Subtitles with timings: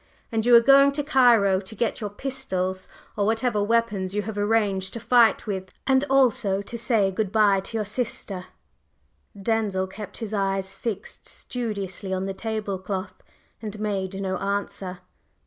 [0.31, 4.35] And you are going to Cairo to get your pistols or whatever weapons you have
[4.35, 8.47] arranged to fight with, and also to say good bye to your sister."
[9.39, 13.21] Denzil kept his eyes fixed studiously on the table cloth
[13.61, 15.01] and made no answer.